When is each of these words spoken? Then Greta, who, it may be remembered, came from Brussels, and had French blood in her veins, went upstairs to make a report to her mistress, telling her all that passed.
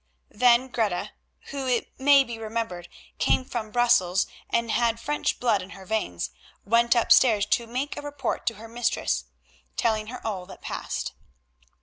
Then 0.31 0.69
Greta, 0.69 1.11
who, 1.51 1.67
it 1.67 1.91
may 1.99 2.23
be 2.23 2.39
remembered, 2.39 2.89
came 3.19 3.45
from 3.45 3.69
Brussels, 3.69 4.25
and 4.49 4.71
had 4.71 4.99
French 4.99 5.39
blood 5.39 5.61
in 5.61 5.69
her 5.77 5.85
veins, 5.85 6.31
went 6.65 6.95
upstairs 6.95 7.45
to 7.45 7.67
make 7.67 7.95
a 7.95 8.01
report 8.01 8.47
to 8.47 8.55
her 8.55 8.67
mistress, 8.67 9.25
telling 9.77 10.07
her 10.07 10.19
all 10.25 10.47
that 10.47 10.61
passed. 10.63 11.13